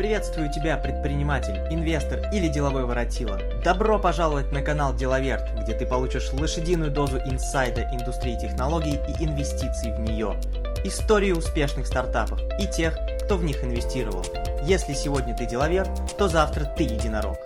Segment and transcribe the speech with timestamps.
[0.00, 3.38] Приветствую тебя, предприниматель, инвестор или деловой воротила.
[3.62, 9.94] Добро пожаловать на канал Деловерт, где ты получишь лошадиную дозу инсайда индустрии технологий и инвестиций
[9.94, 10.40] в нее.
[10.86, 14.24] Истории успешных стартапов и тех, кто в них инвестировал.
[14.62, 15.86] Если сегодня ты деловер,
[16.16, 17.36] то завтра ты единорог.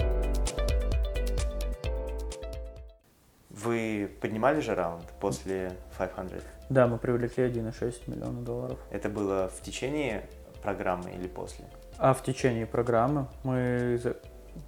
[3.50, 6.40] Вы поднимали же раунд после 500?
[6.68, 8.78] Да, мы привлекли 1,6 миллиона долларов.
[8.92, 10.22] Это было в течение
[10.62, 11.64] программы или после?
[11.98, 14.00] А в течение программы мы...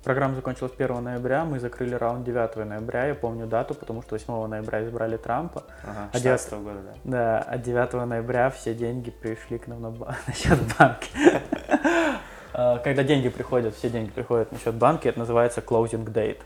[0.02, 4.46] Программа закончилась 1 ноября, мы закрыли раунд 9 ноября, я помню дату, потому что 8
[4.48, 5.62] ноября избрали Трампа.
[5.84, 6.92] Ага, А 16 года, да.
[7.04, 11.08] Да, а 9 ноября все деньги пришли к нам на, ба- на счет банки.
[12.58, 16.40] А, Когда деньги приходят, все деньги приходят на счет банки, это называется closing date.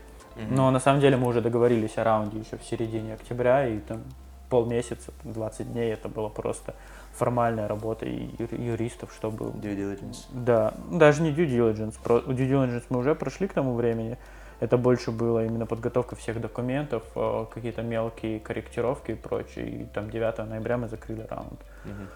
[0.49, 4.03] Но на самом деле мы уже договорились о раунде еще в середине октября, и там
[4.49, 6.73] полмесяца, 20 дней, это было просто
[7.13, 9.45] формальная работа юристов, чтобы...
[9.45, 10.25] Due diligence.
[10.31, 14.17] Да, даже не due diligence, про due diligence мы уже прошли к тому времени,
[14.61, 20.09] это больше было именно подготовка всех документов, э, какие-то мелкие корректировки и прочее, и там
[20.09, 21.59] 9 ноября мы закрыли раунд.
[21.83, 22.07] Мгм.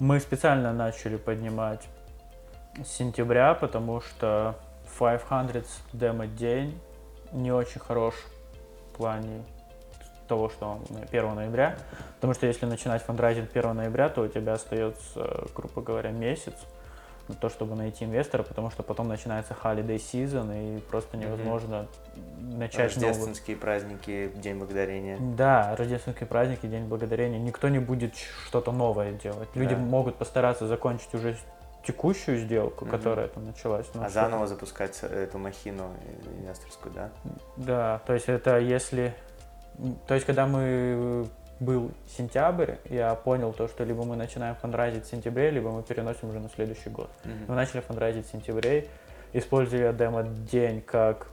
[0.00, 1.88] Мы специально начали поднимать
[2.84, 4.54] с сентября, потому что
[4.98, 6.78] 500 демо-день
[7.32, 8.14] не очень хорош
[8.92, 9.44] в плане
[10.26, 11.76] того, что он на 1 ноября.
[12.16, 16.54] Потому что если начинать фандрайзинг 1 ноября, то у тебя остается, грубо говоря, месяц
[17.28, 21.86] на то, чтобы найти инвестора, потому что потом начинается holiday season, и просто невозможно
[22.38, 25.16] начать новый Рождественские праздники, День Благодарения.
[25.18, 27.38] да, рождественские праздники, День Благодарения.
[27.38, 28.14] Никто не будет
[28.46, 29.48] что-то новое делать.
[29.54, 29.80] Люди Да.
[29.80, 31.34] могут постараться закончить уже
[31.86, 32.90] текущую сделку, Мгм.
[32.96, 33.86] которая там началась.
[33.94, 35.92] но А заново запускать эту махину
[36.40, 37.10] инвесторскую, да?
[37.56, 39.14] Да, то есть это если...
[40.06, 41.26] То есть когда мы
[41.60, 46.30] был сентябрь, я понял то, что либо мы начинаем фандрайзить в сентябре, либо мы переносим
[46.30, 47.10] уже на следующий год.
[47.24, 47.44] Мгм.
[47.48, 48.88] Мы начали фандрайзить в сентябре,
[49.32, 51.28] используя демо-день как...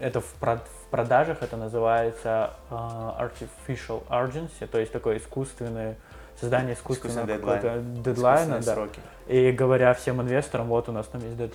[0.00, 5.96] Это в, прод- в продажах это называется а, artificial urgency, то есть такое искусственное
[6.40, 8.02] создание искусственного какого-то дедлайн.
[8.02, 8.54] дедлайна.
[8.56, 8.74] Да.
[8.74, 9.00] сроки.
[9.28, 11.54] И говоря всем инвесторам, вот у нас там есть дед-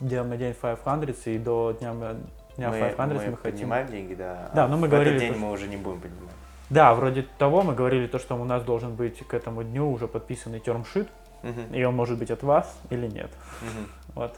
[0.00, 1.94] демо-день 500, и до дня,
[2.58, 3.36] дня Мы, 500 мы, мы хотим...
[3.38, 4.50] поднимаем деньги, да.
[4.54, 6.34] Да, а но мы в говорили, этот день то, мы уже не будем поднимать.
[6.70, 10.06] Да, вроде того, мы говорили то, что у нас должен быть к этому дню уже
[10.06, 11.08] подписанный термшит,
[11.42, 11.72] Мгм.
[11.72, 13.30] и он может быть от вас или нет.
[13.62, 13.88] Мгм.
[14.14, 14.34] Вот.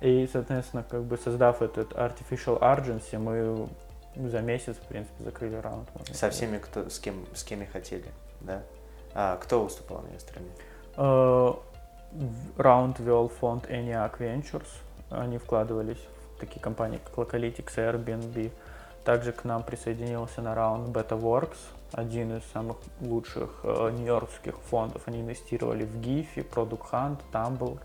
[0.00, 3.68] И, соответственно, как бы создав этот artificial urgency, мы
[4.28, 5.88] за месяц, в принципе, закрыли раунд.
[6.06, 6.34] Со сказать.
[6.34, 8.06] всеми, кто, с кем, с кем и хотели,
[8.40, 8.62] да?
[9.14, 10.48] А кто выступал инвесторами?
[10.96, 11.52] Э,
[12.56, 14.66] Раунд вел фонд ENIAC Ventures.
[15.10, 16.04] Они вкладывались
[16.40, 18.50] такие компании, как Localytics и Airbnb.
[19.04, 21.56] Также к нам присоединился на раунд BetaWorks,
[21.92, 25.02] один из самых лучших э, нью-йоркских фондов.
[25.06, 27.78] Они инвестировали в Giphy, Product Hunt, Tumblr.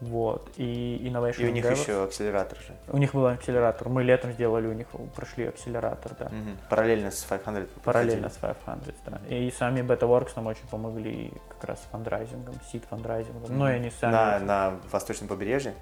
[0.00, 0.50] Вот.
[0.56, 1.80] И Innovation И у них Endeavors.
[1.82, 2.74] еще акселератор же.
[2.88, 3.88] У них был акселератор.
[3.88, 6.26] Мы летом сделали у них, прошли акселератор, да.
[6.30, 6.58] Мгм.
[6.68, 7.46] Параллельно с 500.
[7.54, 8.54] вы Параллельно подходили.
[8.54, 9.34] с 500, да.
[9.36, 13.56] И сами BetaWorks нам очень помогли как раз с фандрайзингом, seed фандрайзингом.
[13.56, 14.12] Ну и они сами.
[14.12, 15.74] На, на восточном побережье?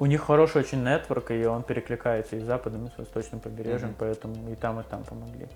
[0.00, 3.90] У них хороший очень network, и он перекликается и с западным, и с восточным побережьем,
[3.90, 3.96] Мгм.
[3.98, 5.46] поэтому и там, и там помогли.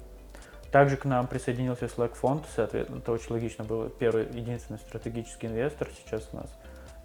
[0.71, 3.89] Также к нам присоединился Slack фонд, соответственно, это очень логично было.
[3.89, 6.55] Первый, единственный стратегический инвестор сейчас у нас.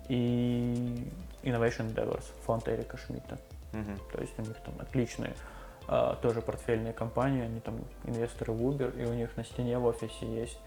[0.09, 1.07] И
[1.43, 3.37] Innovation Endeavors, фонд Эрика Шмидта.
[3.71, 3.97] Мгм.
[4.11, 5.33] То есть у них там отличные
[5.87, 9.85] а, тоже портфельные компании, они там инвесторы в Uber, и у них на стене в
[9.85, 10.59] офисе есть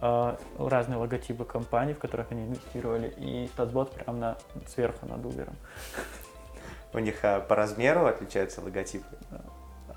[0.00, 4.36] разные логотипы компаний, в которых они инвестировали, и статсбот прямо на,
[4.68, 5.48] сверху над Uber.
[6.92, 9.06] У них а, по размеру отличаются логотипы?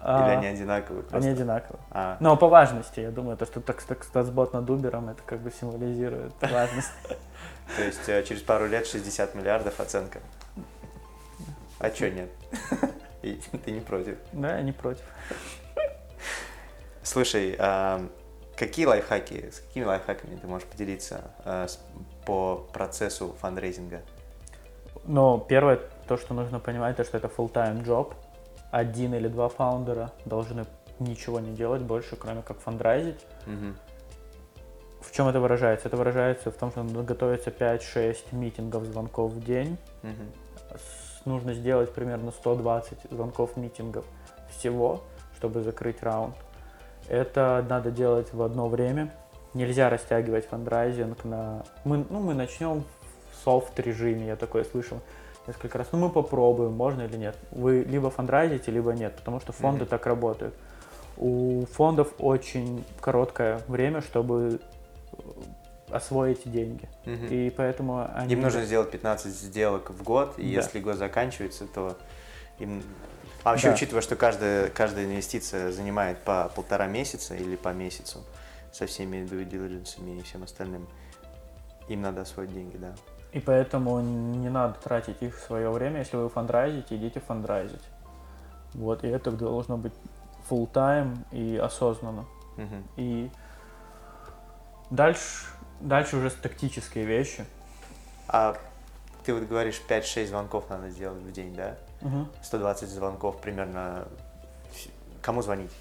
[0.01, 1.03] А, Или они одинаковые?
[1.03, 1.17] просто?
[1.17, 1.81] они одинаковые.
[1.91, 5.39] А, Но по важности, я думаю, то, что так, так статсбот над Uber, это как
[5.41, 6.91] бы символизирует важность.
[7.75, 10.19] то есть э, через пару лет 60 миллиардов оценка.
[11.79, 12.29] А чё нет?
[13.21, 14.17] Ты не против?
[14.31, 15.03] Да, я не против.
[17.03, 17.55] Слушай,
[18.59, 21.79] какие лайфхаки, с какими лайфхаками ты можешь поделиться а, с-
[22.25, 24.01] по процессу фандрейзинга?
[25.05, 28.13] Но первое, то, что нужно понимать, то, что это full-time job.
[28.71, 30.65] Один или два фаундера должны
[30.99, 33.25] ничего не делать больше, кроме как фандрайзить.
[33.47, 33.75] Мгм.
[35.01, 35.87] В чем это выражается?
[35.87, 39.77] Это выражается в том, что нужно готовиться 5-6 митингов, звонков в день.
[40.03, 44.05] С- Нужно сделать примерно 120 звонков, митингов
[44.49, 45.01] всего,
[45.37, 46.35] чтобы закрыть раунд.
[47.09, 49.11] Это надо делать в одно время.
[49.55, 51.63] Нельзя растягивать фандрайзинг на...
[51.83, 52.83] Мы, ну, мы начнем
[53.31, 54.99] в софт-режиме, я такое слышал
[55.47, 55.87] несколько раз.
[55.91, 57.35] Ну, мы попробуем, можно или нет.
[57.51, 59.89] Вы либо фандрайзите, либо нет, потому что фонды Мгм.
[59.89, 60.53] так работают.
[61.17, 64.59] У фондов очень короткое время, чтобы
[65.89, 66.87] освоить деньги.
[67.05, 67.25] Мгм.
[67.27, 68.33] И поэтому они...
[68.33, 70.61] Им нужно сделать 15 сделок в год, и Да.
[70.61, 71.97] если год заканчивается, то
[72.59, 72.83] им...
[73.43, 73.73] А вообще, Да.
[73.73, 78.23] учитывая, что каждая, каждая инвестиция занимает по полтора месяца или по месяцу
[78.71, 80.87] со всеми due diligence и всем остальным,
[81.87, 82.93] им надо освоить деньги, да.
[83.31, 85.99] И поэтому не надо тратить их в свое время.
[85.99, 87.83] Если вы фандрайзите, идите фандрайзить.
[88.73, 89.93] Вот, и это должно быть
[90.49, 92.25] full time и осознанно.
[92.57, 92.83] Мгм.
[92.97, 93.31] И
[94.89, 95.45] дальше,
[95.79, 97.45] дальше уже тактические вещи.
[98.27, 98.57] А
[99.23, 101.75] ты вот говоришь, 5-6 звонков надо сделать в день, да?
[102.01, 102.27] Мгм.
[102.41, 104.05] 120 звонков примерно.
[105.21, 105.71] Кому звонить?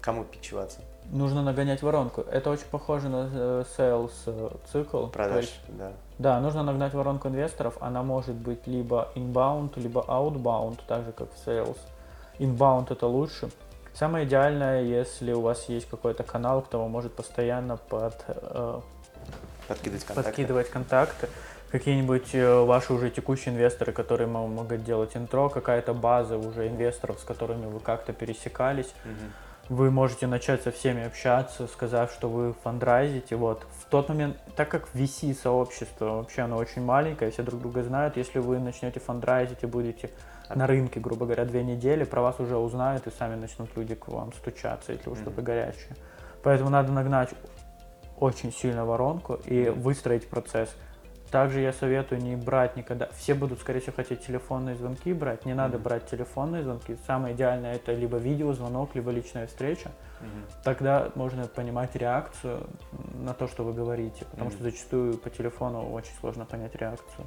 [0.00, 0.80] Кому питчеваться?
[1.10, 2.22] Нужно нагонять воронку.
[2.22, 5.06] Это очень похоже на э, sales э, цикл.
[5.08, 5.92] Продаж, есть, да.
[6.18, 7.76] да, нужно нагнать воронку инвесторов.
[7.80, 11.76] Она может быть либо inbound, либо outbound, так же как в sales.
[12.38, 13.50] Inbound это лучше.
[13.92, 18.80] Самое идеальное, если у вас есть какой-то канал, кто вам может постоянно под, э,
[19.68, 20.30] Подкидывать контакты.
[20.30, 21.28] подкидывать контакты.
[21.70, 27.20] Какие-нибудь э, ваши уже текущие инвесторы, которые мо- могут делать интро, какая-то база уже инвесторов,
[27.20, 28.92] с которыми вы как-то пересекались.
[29.04, 29.32] Мгм.
[29.76, 33.36] Вы можете начать со всеми общаться, сказав, что вы фандрайзите.
[33.36, 33.64] Вот.
[33.78, 38.40] В тот момент, так как VC-сообщество вообще оно очень маленькое, все друг друга знают, если
[38.40, 40.10] вы начнете фандрайзить и будете
[40.52, 44.08] на рынке, грубо говоря, две недели, про вас уже узнают и сами начнут люди к
[44.08, 45.22] вам стучаться, если вы Мгм.
[45.22, 45.96] что-то горячее.
[46.42, 47.30] Поэтому надо нагнать
[48.18, 49.82] очень сильно воронку и Мгм.
[49.82, 50.74] выстроить процесс.
[51.30, 53.08] Также я советую не брать никогда.
[53.16, 55.46] Все будут, скорее всего, хотеть телефонные звонки брать.
[55.46, 55.84] Не надо Мгм.
[55.84, 56.96] брать телефонные звонки.
[57.06, 59.92] Самое идеальное это либо видеозвонок, либо личная встреча.
[60.20, 60.44] Мгм.
[60.64, 62.66] Тогда можно понимать реакцию
[63.14, 64.24] на то, что вы говорите.
[64.24, 64.54] Потому Мгм.
[64.54, 67.26] что зачастую по телефону очень сложно понять реакцию.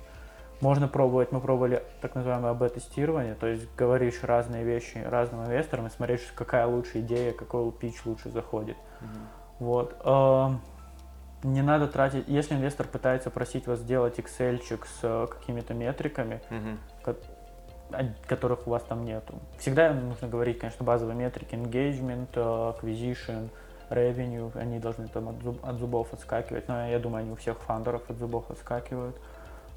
[0.60, 5.90] Можно пробовать, мы пробовали так называемое АБ-тестирование, то есть говоришь разные вещи разным инвесторам и
[5.90, 8.78] смотришь, какая лучшая идея, какой пич лучше заходит.
[9.02, 9.28] Мгм.
[9.60, 9.96] Вот.
[11.44, 16.42] Не надо тратить, если инвестор пытается просить вас сделать excel с э, какими-то метриками,
[17.92, 19.36] а- которых у вас там нету.
[19.60, 23.50] Всегда нужно говорить, конечно, базовые метрики, engagement, э, acquisition,
[23.90, 27.60] revenue, они должны там от, зуб- от зубов отскакивать, но я думаю, они у всех
[27.60, 29.16] фаундеров от зубов отскакивают.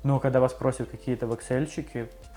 [0.05, 1.67] Но когда вас просят какие-то в excel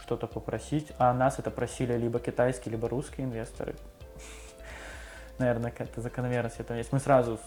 [0.01, 3.75] что-то попросить, а нас это просили либо китайские, либо русские инвесторы,
[5.37, 6.91] наверное, какая-то закономерность это есть.
[6.91, 7.39] Мы сразу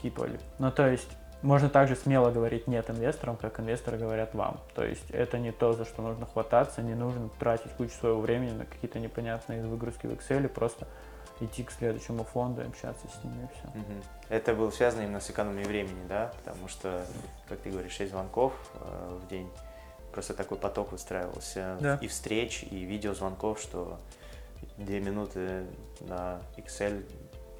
[0.00, 0.40] скипали.
[0.58, 1.08] Ну, то есть,
[1.42, 4.60] можно также смело говорить нет инвесторам, как инвесторы говорят вам.
[4.74, 8.52] То есть, это не то, за что нужно хвататься, не нужно тратить кучу своего времени
[8.52, 10.86] на какие-то непонятные выгрузки в Excel, просто
[11.40, 14.04] идти к следующему фонду и общаться с ними, и все.
[14.28, 16.32] Это было связано именно с экономией времени, да?
[16.42, 17.04] Потому что,
[17.48, 19.48] как ты говоришь, 6 звонков э, в день.
[20.12, 21.78] Просто такой поток выстраивался.
[21.80, 21.98] Да.
[22.02, 23.98] И встреч, и видеозвонков, что
[24.76, 25.64] 2 минуты
[26.00, 27.04] на Excel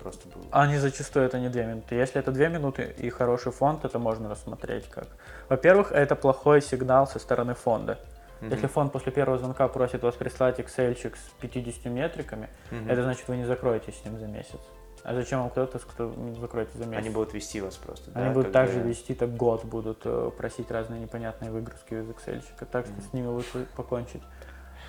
[0.02, 0.44] просто было.
[0.50, 1.94] А не зачастую это не две минуты.
[1.94, 5.06] Если это две минуты и хороший фонд, это можно рассмотреть как.
[5.48, 7.98] Во-первых, это плохой сигнал со стороны фонда.
[8.40, 8.50] Мгм.
[8.52, 12.90] Если фонд после первого звонка просит вас прислать Excel с 50 метриками, Мгм.
[12.90, 14.60] это значит, вы не закроетесь с ним за месяц.
[15.02, 16.98] А зачем вам кто-то, кто закроете за месяц?
[16.98, 18.10] Они будут вести вас просто.
[18.14, 18.88] Они да, будут также бы.
[18.88, 22.42] вести так год, будут э, просить разные непонятные выгрузки из Excel.
[22.70, 23.02] Так что Мгм.
[23.02, 24.22] с ними лучше покончить.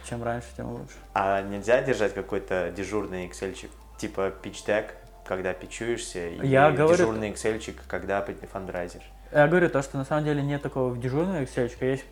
[0.09, 0.95] Чем раньше, тем лучше.
[1.13, 3.55] А нельзя держать какой-то дежурный Excel,
[3.97, 4.91] типа pitch deck,
[5.25, 9.01] когда питчуешься, и Я говорю- дежурный Excel, когда фандрайзер.
[9.31, 12.05] Я говорю то, что на самом деле нет такого в дежурной Excel, есть,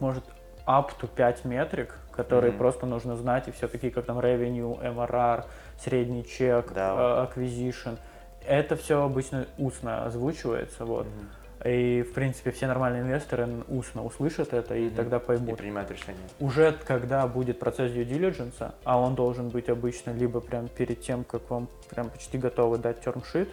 [0.00, 0.24] может,
[0.66, 2.58] up to 5 метрик, которые Мгм.
[2.58, 5.44] просто нужно знать, и все такие, как там revenue, MRR,
[5.78, 7.28] средний чек, Да.
[7.34, 7.98] э, acquisition.
[8.46, 11.06] Это все обычно устно озвучивается, вот.
[11.06, 11.28] Мгм.
[11.64, 14.94] И, в принципе, все нормальные инвесторы устно услышат это и Мгм.
[14.96, 15.56] тогда И поймут.
[15.58, 16.22] принимают решение.
[16.38, 21.24] Уже когда будет процесс due diligence, а он должен быть обычно либо прям перед тем,
[21.24, 23.48] как вам прям почти готовы дать термшит,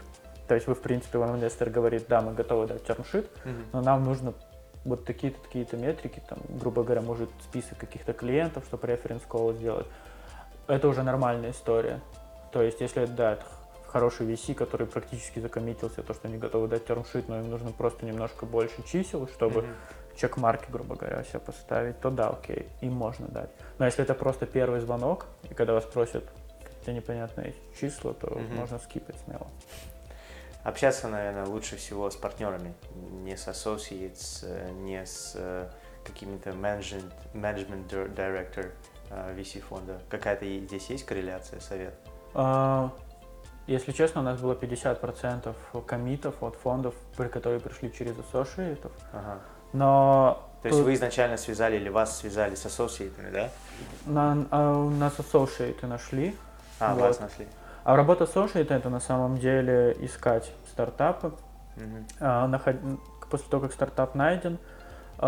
[0.50, 3.66] то есть вы, в принципе, вам инвестор говорит, да, мы готовы дать термшит, Мгм.
[3.72, 4.34] но нам нужно
[4.84, 9.86] вот такие-то, такие-то метрики, там, грубо говоря, может список каких-то клиентов, чтобы референс колл сделать.
[10.68, 12.02] Это уже нормальная история.
[12.52, 13.46] То есть, если, да, это
[13.92, 18.06] хороший VC, который практически закоммитился, то, что они готовы дать термшит, но им нужно просто
[18.06, 19.76] немножко больше чисел, чтобы Мгм.
[20.16, 23.50] чек-марки, грубо говоря, себе поставить, то да, окей, им можно дать.
[23.80, 26.24] Но если это просто первый звонок, и когда вас просят
[26.64, 28.56] какие-то непонятные числа, то Мгм.
[28.56, 29.48] можно скипать смело.
[30.64, 32.74] Общаться, наверное, лучше всего с партнерами,
[33.24, 35.68] не с associates, э, не с э,
[36.06, 38.72] какими-то management, management dir- director
[39.36, 40.00] VC фонда.
[40.10, 41.94] Какая-то здесь есть корреляция, совет?
[42.34, 42.92] А,
[43.68, 45.54] Если честно, у нас было 50%
[45.86, 48.92] комитов от фондов, которые пришли через ассошиетов.
[49.14, 49.40] Ага.
[49.74, 53.50] Но То есть тут вы изначально связали или вас связали с ассоциатами, да?
[54.06, 56.36] на, а у нас ассошиеты нашли.
[56.80, 57.02] А, Вот.
[57.02, 57.48] вас нашли.
[57.84, 61.32] А работа ассошиета это на самом деле искать стартапы,
[61.78, 62.06] Мгм.
[62.20, 63.00] а, наход-
[63.30, 64.58] после того, как стартап найден,
[65.20, 65.24] э,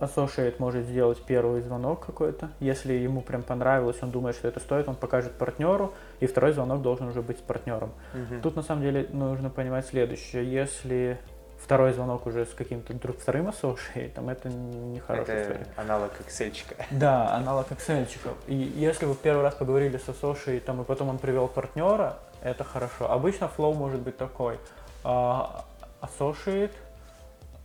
[0.00, 2.50] Associate может сделать первый звонок какой-то.
[2.60, 5.92] Если ему прям понравилось, он думает, что это стоит, он покажет партнеру,
[6.24, 7.92] и второй звонок должен уже быть с партнером.
[8.14, 8.40] Мгм.
[8.40, 10.50] Тут на самом деле нужно понимать следующее.
[10.50, 11.18] Если
[11.62, 15.66] второй звонок уже с каким-то друг вторым associate, это нехорошая Это история.
[15.76, 18.06] аналог excel Да, аналог excel
[18.46, 23.10] И если вы первый раз поговорили с associate, и потом он привел партнера, это хорошо.
[23.10, 24.58] Обычно флоу может быть такой.
[25.04, 25.64] а,
[26.02, 26.72] Associate,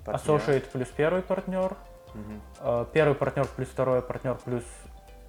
[0.06, 1.75] associate плюс первый партнер,
[2.13, 2.42] Мгм.
[2.62, 4.63] а, первый партнер плюс второй партнер плюс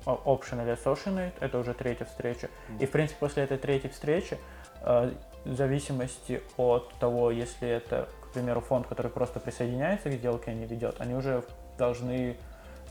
[0.06, 2.48] option или associate, это уже третья встреча.
[2.78, 4.38] И в принципе после этой третьей встречи,
[4.82, 5.12] а,
[5.44, 10.54] в зависимости от того, если это, к примеру, фонд, который просто присоединяется к сделке, а
[10.54, 11.44] не ведет, они уже
[11.78, 12.36] должны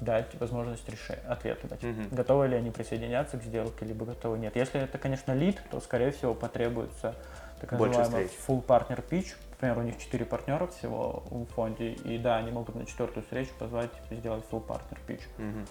[0.02, 1.84] дать возможность решения, ответа дать.
[1.84, 2.10] Мгм.
[2.12, 4.56] Готовы ли они присоединяться к сделке, либо готовы нет.
[4.56, 7.16] Если это, конечно, лид, то, скорее всего, потребуется
[7.60, 9.36] так называемый full partner pitch.
[9.52, 13.52] Например, у них 4 партнера всего в фонде, и да, они могут на четвертую встречу
[13.60, 15.24] позвать сделать full partner pitch.
[15.38, 15.68] Мгм.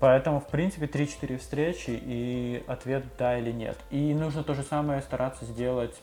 [0.00, 3.76] Поэтому, в принципе, 3-4 встречи и ответ да или нет.
[3.90, 5.98] И нужно то же самое стараться сделать,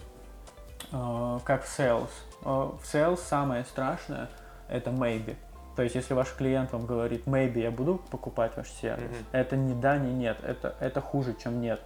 [0.92, 2.10] э, как в sales.
[2.44, 4.30] Э, в sales самое страшное
[4.70, 5.36] это maybe.
[5.76, 9.26] То есть, если ваш клиент вам говорит, maybe я буду покупать ваш сервис, Мгм.
[9.32, 11.80] это не да, не нет, это, это хуже, чем нет.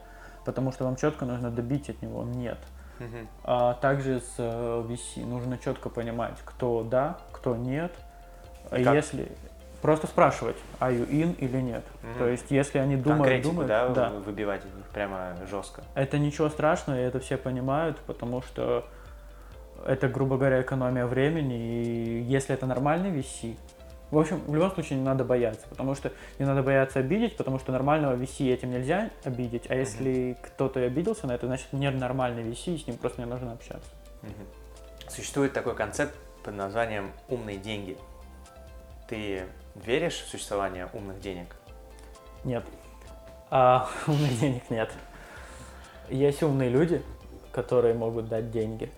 [0.44, 2.58] Потому что вам четко нужно добить от него нет.
[3.00, 3.28] Мгм.
[3.44, 7.92] А также с э, VC нужно четко понимать, кто да, кто нет.
[8.70, 8.96] Как?
[8.96, 9.32] Если
[9.86, 11.84] просто спрашивать, are you in или нет.
[12.02, 12.18] Мгм.
[12.18, 15.84] То есть, если они думают, думают, да, да, вы- выбивать из них прямо жестко.
[15.94, 18.88] это ничего страшного, и это все понимают, потому что
[19.86, 23.56] это, грубо говоря, экономия времени, и если это нормальный VC,
[24.10, 27.60] в общем, в любом случае не надо бояться, потому что не надо бояться обидеть, потому
[27.60, 32.42] что нормального VC этим нельзя обидеть, а если кто-то и обиделся на это, значит ненормальный
[32.42, 33.90] VC, и с ним просто не нужно общаться.
[34.24, 34.48] Мгм.
[35.10, 37.96] Существует такой концепт под названием «умные деньги».
[39.08, 39.44] Ты
[39.76, 41.56] веришь в существование умных денег?
[42.44, 42.64] Нет.
[43.50, 44.92] А умных денег нет.
[46.10, 47.02] Есть умные люди,
[47.52, 48.92] которые могут дать деньги,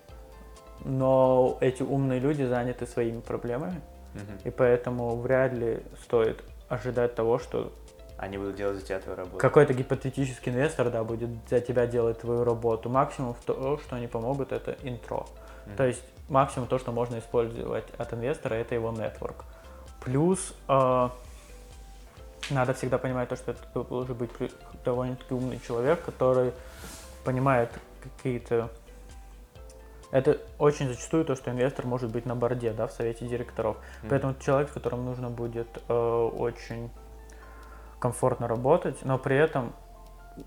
[0.84, 3.80] но эти умные люди заняты своими проблемами,
[4.14, 4.38] Мгм.
[4.44, 7.72] и поэтому вряд ли стоит ожидать того, что
[8.16, 9.38] Они будут делать за тебя твою работу.
[9.38, 12.88] какой-то гипотетический инвестор да, будет за тебя делать твою работу.
[12.88, 15.26] Максимум в то, что они помогут, это интро.
[15.66, 15.76] Мгм.
[15.76, 19.44] То есть максимум то, что можно использовать от инвестора, это его нетворк.
[20.08, 21.08] Плюс э,
[22.48, 24.30] надо всегда понимать то, что это должен быть
[24.82, 26.52] довольно-таки умный человек, который
[27.24, 27.70] понимает
[28.02, 28.70] какие-то...
[30.10, 33.76] Это очень зачастую то, что инвестор может быть на борде, да, в совете директоров.
[34.00, 34.08] Мгм.
[34.08, 36.90] Поэтому это человек, с которым нужно будет э, очень
[37.98, 39.74] комфортно работать, но при этом,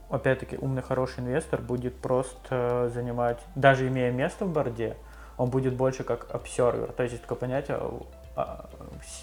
[0.10, 4.98] опять-таки, умный, хороший инвестор будет просто занимать, даже имея место в борде,
[5.38, 6.92] он будет больше как обсервер.
[6.94, 7.80] То есть есть такое понятие
[8.36, 8.70] а,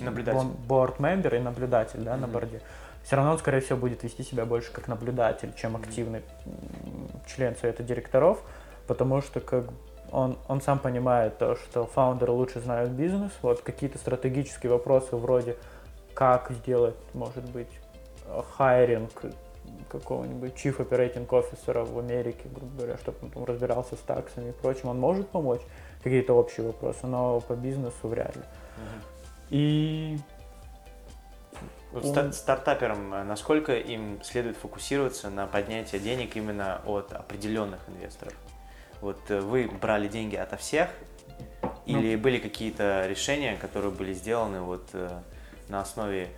[0.00, 0.48] Наблюдатель.
[0.68, 2.32] board member и наблюдатель да, на Мгм.
[2.32, 2.60] борде.
[3.02, 7.56] Все равно он, скорее всего, будет вести себя больше как наблюдатель, чем активный м, член
[7.56, 8.42] совета директоров,
[8.86, 9.64] потому что как
[10.10, 15.56] он, он сам понимает то, что фаундеры лучше знают бизнес, вот какие-то стратегические вопросы вроде
[16.14, 17.68] как сделать, может быть,
[18.56, 19.10] хайринг
[19.88, 24.52] какого-нибудь chief operating officer в Америке, грубо говоря, чтобы он там разбирался с таксами и
[24.52, 25.60] прочим, он может помочь,
[26.02, 28.42] какие-то общие вопросы, но по бизнесу вряд ли.
[28.76, 29.02] Мгм.
[29.50, 30.18] И
[31.92, 38.34] Вот ста- стартаперам, э, насколько им следует фокусироваться на поднятие денег именно от определенных инвесторов?
[39.00, 40.90] Вот э, вы брали деньги ото всех,
[41.86, 45.20] или были какие-то решения, которые были сделаны вот э,
[45.68, 46.28] на основе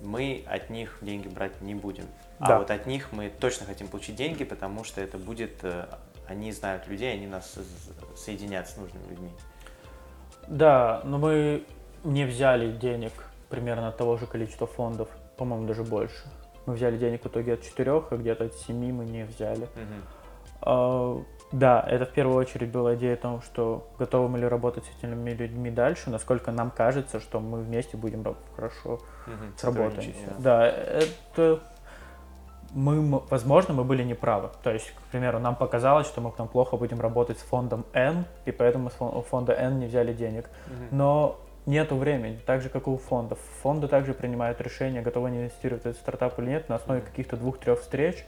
[0.00, 2.06] мы от них деньги брать не будем,
[2.38, 2.58] а Да.
[2.58, 5.62] вот от них мы точно хотим получить деньги, потому что это будет,
[6.26, 7.58] они знают людей, они нас
[8.16, 9.30] соединят с нужными людьми.
[10.48, 11.64] Да, но мы
[12.04, 13.12] не взяли денег
[13.48, 16.22] примерно от того же количества фондов, по-моему, даже больше.
[16.66, 19.68] Мы взяли денег в итоге от четырех, а где-то от семи мы не взяли.
[19.74, 20.02] Мгм.
[20.62, 24.84] А, Да, это в первую очередь была идея о том, что готовы мы ли работать
[24.84, 28.22] с этими людьми дальше, насколько нам кажется, что мы вместе будем
[28.54, 29.54] хорошо Мгм.
[29.56, 29.90] сработаем.
[29.96, 31.58] Сотрудничать, Да, это
[32.72, 34.50] мы, возможно, мы были неправы.
[34.62, 38.26] То есть, к примеру, нам показалось, что мы там плохо будем работать с фондом N,
[38.44, 40.48] и поэтому с фонда N не взяли денег.
[40.68, 40.88] Мгм.
[40.98, 43.38] Но нету времени, так же, как и у фондов.
[43.62, 47.36] Фонды также принимают решение, готовы они инвестировать в этот стартап или нет, на основе каких-то
[47.36, 48.24] двух-трех встреч,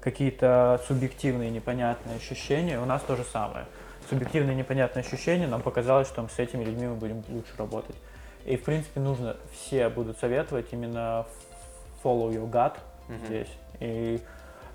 [0.00, 2.78] какие-то субъективные непонятные ощущения.
[2.78, 3.66] У нас то же самое.
[4.08, 7.96] Субъективные непонятные ощущения, нам показалось, что с этими людьми мы будем лучше работать.
[8.44, 11.24] И, в принципе, нужно, все будут советовать именно
[12.02, 12.74] follow your gut
[13.08, 13.26] Мгм.
[13.26, 13.48] здесь.
[13.80, 14.20] И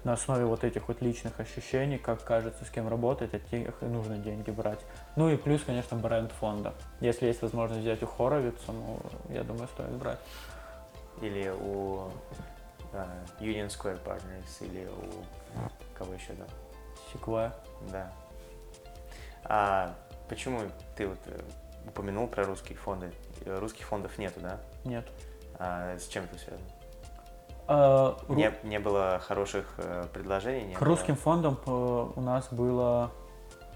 [0.04, 3.86] на основе вот этих вот личных ощущений, как кажется, с кем работать, от тех и
[3.86, 4.80] нужно деньги брать.
[5.16, 6.74] Ну и плюс, конечно, бренд фонда.
[7.00, 10.20] Если есть возможность взять у Хоровица, ну, я думаю, стоит брать.
[11.22, 12.10] Или у
[12.94, 13.06] э,
[13.40, 16.46] Union Square Partners, или у кого еще, да?
[17.12, 17.54] Секвоя.
[17.92, 18.12] Да.
[19.44, 19.96] А
[20.30, 20.62] почему
[20.96, 21.40] ты вот э,
[21.86, 23.12] упомянул про русские фонды?
[23.46, 24.60] Русских фондов нету, да?
[24.86, 25.06] Нет.
[25.58, 26.70] А с чем это связано?
[27.72, 30.66] А, ру- Не, не было хороших э, предложений?
[30.70, 31.70] Не К было- русским фондам э,
[32.16, 33.12] у нас было...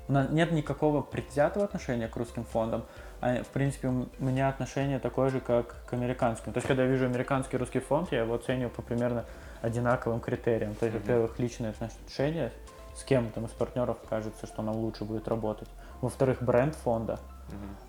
[0.07, 2.83] У нас нет никакого предвзятого отношения к русским фондам.
[3.21, 6.51] А, в принципе, у меня отношение такое же, как к американским.
[6.53, 9.25] То есть, когда я вижу американский русский фонд, я его оцениваю по примерно
[9.62, 10.73] одинаковым критериям.
[10.75, 11.05] То есть, Мгм.
[11.05, 12.51] во-первых, личные отношения,
[12.95, 15.69] с кем там из партнеров кажется, что нам лучше будет работать.
[16.01, 17.19] Во-вторых, бренд фонда.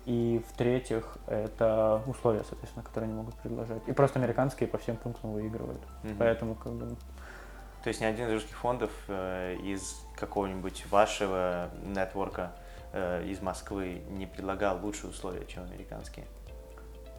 [0.05, 3.81] И в-третьих, это условия, соответственно, которые они могут предложить.
[3.87, 5.81] И просто американские по всем пунктам выигрывают.
[6.03, 6.17] Мгм.
[6.19, 6.95] Поэтому, как бы,
[7.83, 12.51] То есть ни один из русских фондов э, из какого-нибудь вашего нетворка
[12.93, 16.27] э, из Москвы не предлагал лучшие условия, чем американские?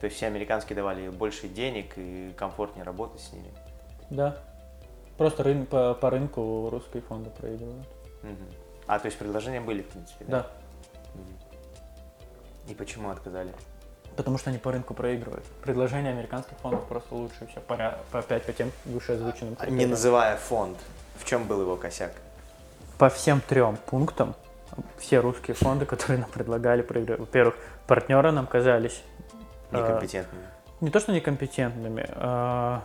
[0.00, 3.52] То есть все американские давали больше денег и комфортнее работать с ними?
[4.10, 4.36] Да.
[5.16, 7.86] Просто рын- по, по рынку русские фонды проигрывают.
[8.22, 8.46] Мгм.
[8.86, 10.46] А, то есть предложения были, в принципе, Да.
[11.14, 11.24] Мгм.
[12.68, 13.52] И почему отказали?
[14.16, 15.44] Потому что они по рынку проигрывают.
[15.62, 17.60] Предложения американских фондов просто лучше все.
[17.60, 19.90] По, опять по тем вышеозвученным Не критериям.
[19.90, 20.78] называя фонд,
[21.18, 22.12] в чем был его косяк?
[22.98, 24.34] По всем трем пунктам
[24.98, 27.20] все русские фонды, которые нам предлагали, проигрывали.
[27.20, 27.56] Во-первых,
[27.86, 29.02] партнеры нам казались
[29.70, 30.44] э, Некомпетентными.
[30.80, 32.82] не то что некомпетентными, а,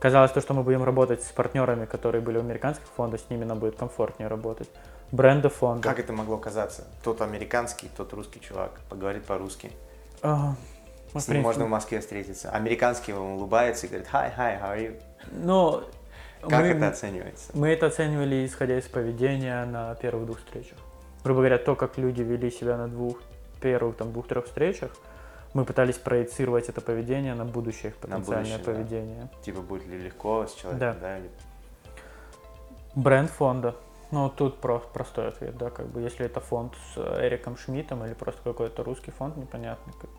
[0.00, 3.44] казалось то, что мы будем работать с партнерами, которые были у американских фондов, с ними
[3.44, 4.68] нам будет комфортнее работать.
[5.12, 5.88] Бренды фонда.
[5.88, 6.84] Как это могло казаться?
[7.02, 9.70] Тот американский, тот русский чувак поговорит по-русски.
[10.22, 10.56] Ну,
[11.20, 12.50] С ним можно в Москве встретиться.
[12.50, 15.82] Американский он улыбается и говорит «Hi, hi, how are you?» Ну,
[16.42, 17.52] Как мы- это оценивается?
[17.54, 20.76] Мы это оценивали, исходя из поведения на первых двух встречах.
[21.22, 23.22] Грубо говоря, то, как люди вели себя на двух
[23.60, 24.90] первых, там, двух-трех встречах,
[25.54, 28.64] мы пытались проецировать это поведение на будущее их На потенциальное будущее, да.
[28.72, 29.28] поведение.
[29.44, 31.00] Типа будет ли легко с человеком, Да.
[31.00, 31.18] да?
[31.18, 31.30] или-
[32.96, 33.74] Бренд фонда.
[34.14, 38.04] Ну, тут про- простой ответ, да, как бы, если это фонд с э, Эриком Шмидтом
[38.04, 39.92] или просто какой-то русский фонд, непонятно.
[40.00, 40.16] Как бы.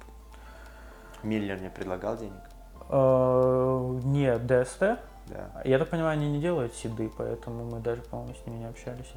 [1.24, 2.34] Миллер не предлагал денег?
[2.90, 5.00] Э, Не ДСТ.
[5.28, 5.62] Да.
[5.64, 9.14] Я так понимаю, они не делают седы, поэтому мы даже, по-моему, с ними не общались.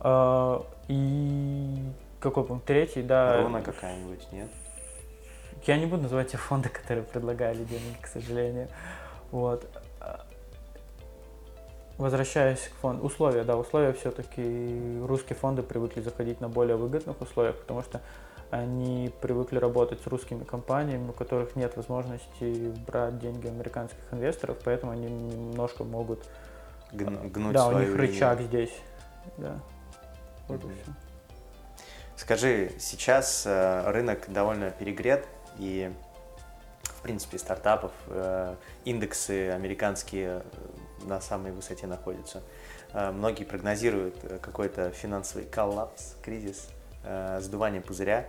[0.00, 0.62] А.
[0.62, 1.82] Э, И
[2.20, 2.66] какой пункт?
[2.66, 3.42] Третий, да.
[3.42, 4.50] Руна какая-нибудь, нет?
[5.66, 8.68] Я не буду называть те фонды, которые предлагали деньги, к сожалению.
[9.32, 9.66] Вот.
[11.98, 13.04] Возвращаясь к фонду.
[13.04, 18.00] Условия, да, условия все-таки русские фонды привыкли заходить на более выгодных условиях, потому что
[18.50, 24.92] они привыкли работать с русскими компаниями, у которых нет возможности брать деньги американских инвесторов, поэтому
[24.92, 26.24] они немножко могут...
[26.92, 27.98] Гн- гнуть да, у них линию.
[27.98, 28.72] рычаг здесь.
[29.38, 29.56] Да.
[30.48, 30.92] Вот и всё.
[32.16, 35.26] Скажи, сейчас э, рынок довольно перегрет,
[35.58, 35.92] и,
[36.82, 38.54] в принципе, стартапов, э,
[38.84, 40.42] индексы американские э,
[41.04, 42.42] на самой высоте находятся.
[42.92, 46.68] Э, Многие прогнозируют э, какой-то финансовый коллапс, кризис,
[47.04, 48.26] э, сдувание пузыря.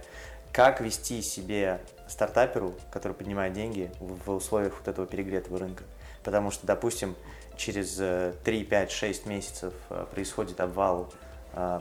[0.52, 5.84] Как вести себе стартаперу, который поднимает деньги в условиях вот этого перегретого рынка?
[6.24, 7.16] Потому что, допустим,
[7.58, 9.74] через э, 3, 5, 6 месяцев
[10.12, 11.12] происходит обвал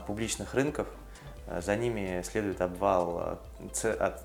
[0.07, 0.87] публичных рынков,
[1.59, 3.39] за ними следует обвал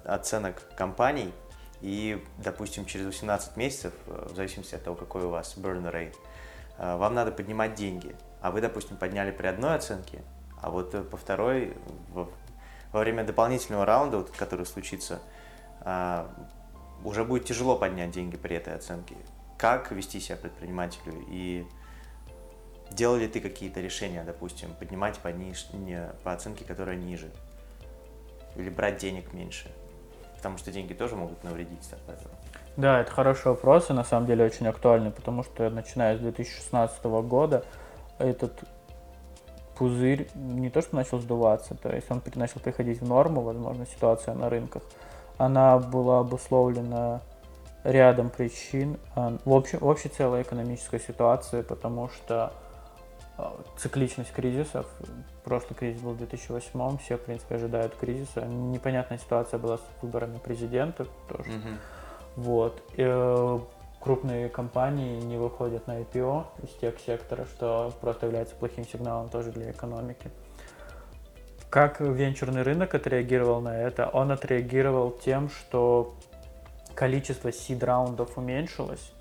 [0.05, 1.33] оценок компаний,
[1.81, 6.15] и, допустим, через 18 месяцев, в зависимости от того, какой у вас burn rate,
[6.81, 10.23] вам надо поднимать деньги, а вы, допустим, подняли при одной оценке,
[10.61, 11.77] а вот э, по второй,
[12.09, 12.31] во,
[12.93, 15.21] во время дополнительного раунда, вот, который случится,
[17.05, 19.17] уже будет тяжело поднять деньги при этой оценке.
[19.57, 21.67] Как вести себя предпринимателю и
[22.91, 27.31] делал ли ты какие-то решения, допустим, поднимать по, ниж- по оценке, которая ниже,
[28.57, 29.71] или брать денег меньше,
[30.37, 32.31] потому что деньги тоже могут навредить стартаперу.
[32.77, 37.05] Да, это хороший вопрос и на самом деле очень актуальный, потому что начиная с 2016
[37.05, 37.65] года
[38.19, 38.53] этот
[39.77, 44.35] пузырь не то что начал сдуваться, то есть он начал приходить в норму, возможно, ситуация
[44.35, 44.83] на рынках.
[45.39, 47.23] Она была обусловлена
[47.83, 52.53] рядом причин а, в, общем, в общей целой экономической ситуации, потому что
[53.39, 54.87] а, цикличность кризисов,
[55.45, 58.43] прошлый кризис был в 2008, все, в принципе, ожидают кризиса.
[58.43, 61.51] Непонятная ситуация была с выборами президента тоже.
[62.37, 62.83] Вот.
[62.97, 63.59] Э,
[64.01, 69.53] крупные компании не выходят на IPO из тех сектора, что просто является плохим сигналом тоже
[69.53, 70.31] для экономики.
[71.69, 74.09] Как венчурный рынок отреагировал на это?
[74.09, 76.17] Он отреагировал тем, что
[76.95, 79.13] количество сид-раундов уменьшилось,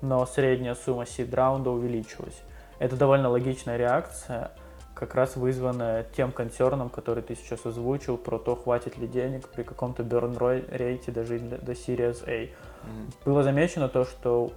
[0.00, 2.40] но средняя сумма сид-раунда увеличилась.
[2.78, 4.52] это довольно логичная реакция,
[4.98, 9.62] как раз вызванная тем концерном, который ты сейчас озвучил, про то, хватит ли денег при
[9.62, 12.44] каком-то burn рейте даже до Series A.
[12.44, 13.24] Mm-hmm.
[13.24, 14.50] Было замечено то, что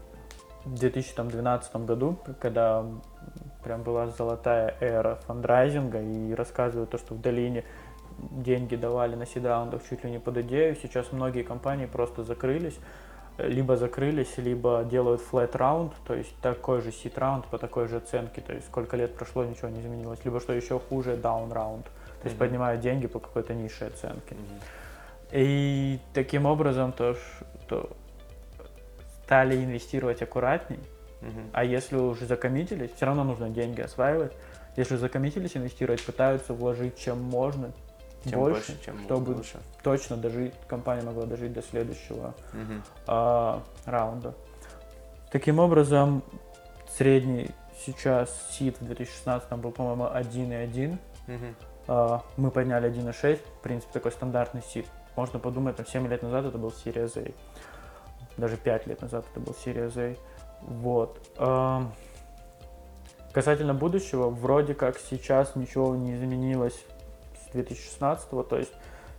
[0.66, 2.84] в 2012 году, когда
[3.64, 7.64] прям была золотая эра фандрайзинга, и рассказывают то, что в долине
[8.18, 12.80] деньги давали на сид-раундах чуть ли не под идею, сейчас многие компании просто закрылись,
[13.48, 17.98] либо закрылись, либо делают flat round, то есть такой же сид раунд по такой же
[17.98, 21.84] оценке, то есть сколько лет прошло, ничего не изменилось, либо что еще хуже, down round,
[21.84, 21.90] то
[22.24, 22.40] есть mm-hmm.
[22.40, 24.36] поднимают деньги по какой-то низшей оценке.
[24.36, 25.32] Mm-hmm.
[25.34, 27.16] И таким образом то,
[27.66, 27.90] что
[29.24, 30.80] стали инвестировать аккуратней,
[31.22, 31.50] mm-hmm.
[31.54, 34.34] а если уже закоммитились, все равно нужно деньги осваивать,
[34.76, 37.72] если закоммитились инвестировать, пытаются вложить чем можно,
[38.30, 39.60] чем больше, больше чем чтобы лучше.
[39.84, 42.82] точно дожить, компания могла дожить до следующего угу.
[43.08, 44.34] а, раунда.
[45.32, 46.24] Таким образом,
[46.90, 47.50] средний
[47.86, 50.98] сейчас сид в 2016 был, по-моему, 1,1.
[51.28, 51.36] Угу.
[51.88, 53.38] А, мы подняли 1,6.
[53.38, 54.86] В принципе, такой стандартный сид.
[55.16, 57.32] Можно подумать, там 7 лет назад это был Series A.
[58.38, 60.16] Даже 5 лет назад это был Series A.
[60.62, 61.18] Вот.
[61.38, 61.90] А,
[63.34, 66.86] касательно будущего, вроде как сейчас ничего не изменилось
[67.54, 68.74] 2016, то есть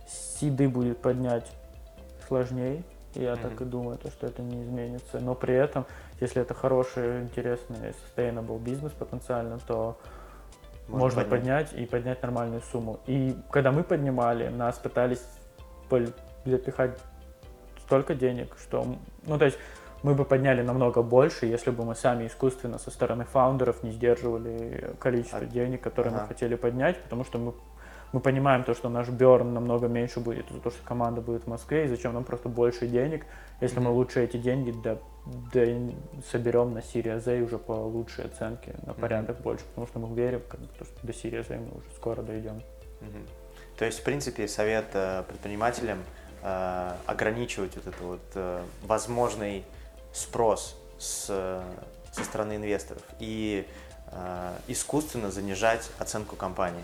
[0.07, 1.51] сиды будет поднять
[2.27, 2.83] сложнее,
[3.15, 3.41] я mm-hmm.
[3.41, 5.19] так и думаю, то, что это не изменится.
[5.19, 5.85] Но при этом,
[6.19, 9.97] если это хороший, интересный, sustainable бизнес потенциально, то
[10.87, 11.69] можно, можно поднять.
[11.69, 12.99] поднять и поднять нормальную сумму.
[13.05, 15.23] И когда мы поднимали, нас пытались
[16.45, 16.97] запихать
[17.85, 19.59] столько денег, что, ну то есть
[20.01, 24.95] мы бы подняли намного больше, если бы мы сами искусственно со стороны фаундеров не сдерживали
[24.99, 26.23] количество а, денег, которые ага.
[26.23, 27.53] мы хотели поднять, потому что мы
[28.13, 31.47] мы понимаем то, что наш берн намного меньше будет из-за того, что команда будет в
[31.47, 33.25] Москве, и зачем нам просто больше денег,
[33.59, 33.81] если mm-hmm.
[33.81, 35.01] мы лучше эти деньги до,
[35.51, 35.93] до
[36.31, 39.43] соберем на Series A уже по лучшей оценке, на порядок mm-hmm.
[39.43, 42.61] больше, потому что мы верим, как, то, что до Series A мы уже скоро дойдем.
[43.01, 43.29] Mm-hmm.
[43.77, 46.03] То есть, в принципе, совет э, предпринимателям
[46.43, 49.65] э, ограничивать вот этот вот э, возможный
[50.13, 51.25] спрос с,
[52.11, 53.67] со стороны инвесторов и
[54.11, 56.83] э, искусственно занижать оценку компании.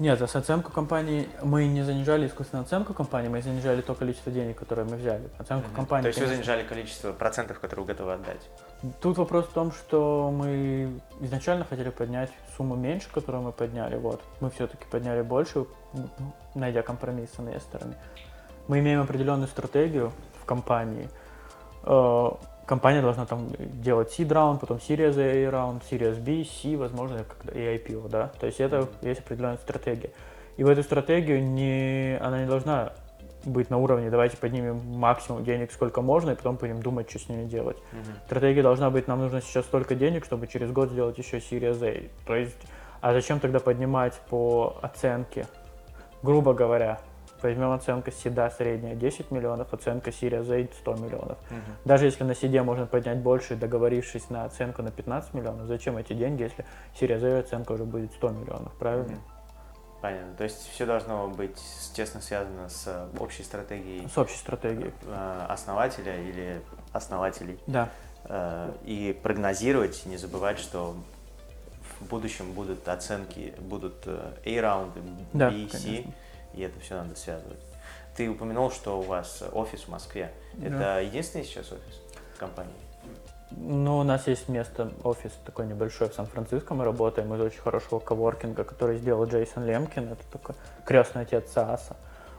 [0.00, 4.58] Нет, за оценку компании мы не занижали искусственную оценку компании, мы занижали то количество денег,
[4.58, 5.28] которое мы взяли.
[5.36, 5.76] Оценку mm-hmm.
[5.76, 6.02] компании.
[6.04, 6.36] То есть конечно...
[6.36, 8.48] вы занижали количество процентов, которые вы готовы отдать?
[9.02, 13.96] Тут вопрос в том, что мы изначально хотели поднять сумму меньше, которую мы подняли.
[13.96, 14.22] Вот.
[14.40, 15.66] Мы все-таки подняли больше,
[16.54, 17.94] найдя компромисс с инвесторами.
[18.68, 21.10] Мы имеем определенную стратегию в компании.
[22.70, 23.48] Компания должна там
[23.82, 28.30] делать seed раунд, потом Series A раунд, Series B, C, возможно, и IPO, да.
[28.38, 30.12] То есть это есть определенная стратегия.
[30.56, 32.92] И в эту стратегию не, она не должна
[33.44, 37.28] быть на уровне, давайте поднимем максимум денег, сколько можно, и потом будем думать, что с
[37.28, 37.76] ними делать.
[37.76, 38.26] Mm-hmm.
[38.26, 42.08] Стратегия должна быть, нам нужно сейчас столько денег, чтобы через год сделать еще Series A.
[42.24, 42.60] То есть,
[43.00, 45.48] а зачем тогда поднимать по оценке?
[46.22, 47.00] Грубо говоря,
[47.42, 51.38] Возьмем оценка седа средняя 10 миллионов, оценка Series A 100 миллионов.
[51.50, 51.60] Угу.
[51.84, 56.12] Даже если на седе можно поднять больше, договорившись на оценку на 15 миллионов, зачем эти
[56.12, 56.64] деньги, если
[57.00, 59.12] Series A оценка уже будет 100 миллионов, правильно?
[59.12, 59.20] Угу.
[60.00, 60.34] Понятно.
[60.36, 61.60] То есть все должно быть
[61.92, 64.08] тесно связано с э, общей стратегией.
[64.08, 64.92] С общей стратегией.
[65.06, 66.60] Э, основателя или
[66.92, 67.58] основателей.
[67.66, 67.90] Да.
[68.24, 70.96] Э, и прогнозировать, не забывать, что
[72.00, 75.00] в будущем будут оценки, будут A-раунды,
[75.34, 76.04] да, B, C
[76.60, 77.58] и это все надо связывать.
[78.16, 80.30] Ты упомянул, что у вас офис в Москве.
[80.54, 80.66] Да.
[80.66, 82.00] Это единственный сейчас офис
[82.38, 82.72] компании?
[83.52, 87.98] Ну, у нас есть место, офис такой небольшой в Сан-Франциско, мы работаем из очень хорошего
[87.98, 91.96] коворкинга, который сделал Джейсон Лемкин, это такой крестный отец СААСа.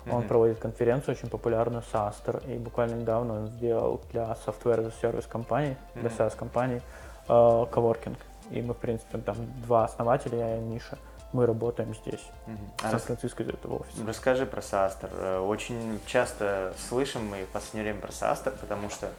[0.09, 0.27] Он mm-hmm.
[0.27, 5.27] проводит конференцию очень популярную SaaStr, и буквально недавно он сделал для Software as a Service
[5.27, 5.99] компаний, mm-hmm.
[5.99, 6.81] для SaaS компаний,
[7.27, 8.17] э, коворкинг.
[8.49, 10.97] И мы, в принципе, там два основателя, я и Миша
[11.33, 12.57] мы работаем здесь, угу.
[12.77, 14.05] в Сан-Франциско из этого офиса.
[14.05, 15.09] Расскажи про Састер.
[15.13, 19.11] Э, очень часто слышим мы в последнее время про Састер, потому что,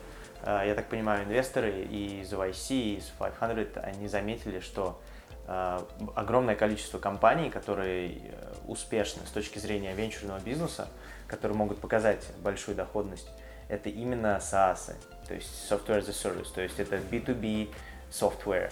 [0.44, 5.00] э, я так понимаю, инвесторы и из YC, и из 500, они заметили, что
[5.46, 5.80] э,
[6.14, 8.34] огромное количество компаний, которые
[8.66, 10.88] успешны с точки зрения венчурного бизнеса,
[11.26, 13.28] которые могут показать большую доходность,
[13.68, 14.94] это именно SaaS,
[15.26, 17.72] то есть Software as a Service, то есть это B2B
[18.10, 18.70] software,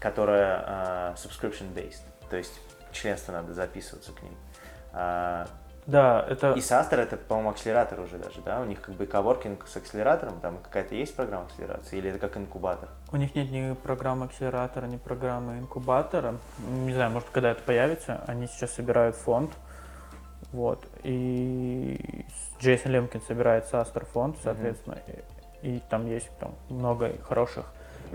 [0.00, 2.58] которая subscription-based то есть
[2.92, 4.32] членство надо записываться к ним.
[4.94, 5.46] А,
[5.84, 6.54] да, это...
[6.54, 8.62] И Састер это, по-моему, акселератор уже даже, да?
[8.62, 12.38] У них как бы коворкинг с акселератором, там какая-то есть программа акселерации или это как
[12.38, 12.88] инкубатор?
[13.12, 16.36] У них нет ни программы акселератора, ни программы инкубатора.
[16.70, 18.24] Не знаю, может, когда это появится.
[18.26, 19.50] Они сейчас собирают фонд,
[20.52, 22.24] вот, и
[22.60, 25.60] Джейсон Лемкин собирает Састер фонд, соответственно, mm-hmm.
[25.64, 27.66] и, и там есть там много хороших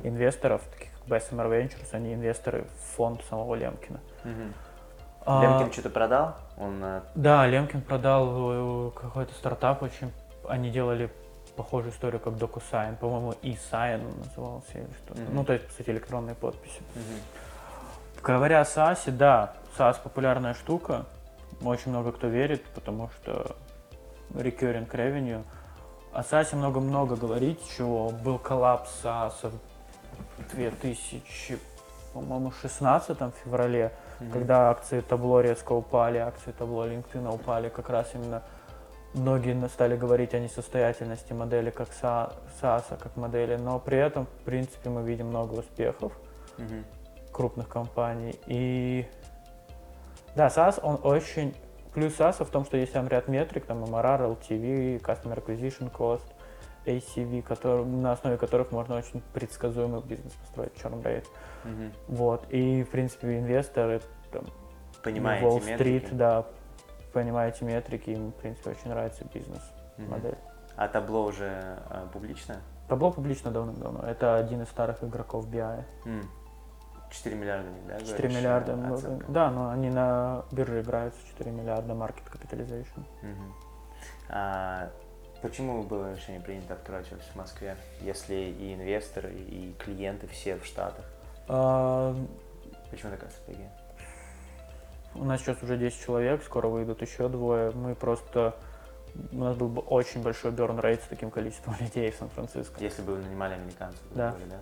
[0.02, 4.00] инвесторов, таких Bessemer Ventures, они инвесторы в фонд самого Лемкина.
[4.24, 4.54] Мгм.
[5.26, 6.36] А, Лемкин что-то продал?
[6.58, 10.12] Он э, Да, Лемкин продал э, какой-то стартап очень.
[10.48, 11.10] Они делали
[11.56, 12.98] похожую историю, как DocuSign.
[12.98, 15.22] По-моему, eSign назывался или что-то.
[15.22, 15.36] Мгм.
[15.36, 16.82] Ну, то есть, по сути, электронные подписи.
[16.96, 18.24] мгм.
[18.24, 21.06] Говоря о SaaS, да, SaaS популярная штука.
[21.62, 23.56] Очень много кто верит, потому что
[24.34, 25.44] recurring revenue.
[26.14, 29.52] О SaaS много-много говорить, чего был коллапс SaaS
[30.54, 31.60] 2000,
[32.14, 34.32] по-моему, 16 феврале, Мгм.
[34.32, 38.42] когда акции табло резко упали, акции табло LinkedIn упали, как раз именно
[39.14, 44.44] многие стали говорить о несостоятельности модели как са- SaaS, как модели, но при этом, в
[44.46, 46.12] принципе, мы видим много успехов
[46.58, 46.84] Мгм.
[47.32, 48.40] крупных компаний.
[48.48, 49.06] И
[50.36, 51.56] да, SaaS, он очень...
[51.94, 56.26] Плюс SaaS в том, что есть там ряд метрик, там MRR, LTV, Customer Acquisition Cost,
[56.88, 61.28] ACV, который, на основе которых можно очень предсказуемый бизнес построить, churn rate.
[61.64, 61.94] Мгм.
[62.08, 62.46] Вот.
[62.50, 64.44] И, в принципе, инвесторы, там,
[65.04, 66.46] Понимаете Уолл-стрит, да,
[67.14, 70.32] понимаете метрики, им, в принципе, очень нравится бизнес-модель.
[70.32, 70.58] Мгм.
[70.76, 72.60] А табло уже э, публичное?
[72.88, 74.02] Табло публично давным-давно.
[74.08, 75.84] Это один из старых игроков BI.
[76.06, 76.30] М.
[77.10, 78.00] 4 миллиарда, да?
[78.00, 78.94] 4 говоришь, миллиарда.
[78.94, 79.26] оценка?
[79.32, 83.06] Да, но они на бирже играются 4 миллиарда market capitalization.
[83.22, 83.54] Мгм.
[84.30, 84.90] А
[85.42, 90.66] почему было решение принято открывать офис в Москве, если и инвесторы, и клиенты все в
[90.66, 91.06] Штатах?
[91.48, 92.16] А,
[92.92, 93.70] Почему такая стратегия?
[95.16, 97.72] У нас сейчас уже 10 человек, скоро выйдут еще двое.
[97.72, 98.56] Мы просто...
[99.32, 102.76] У нас был бы очень большой burn rate с таким количеством людей в Сан-Франциско.
[102.80, 104.30] Если бы вы нанимали американцев, вы Да.
[104.30, 104.58] говорили, да?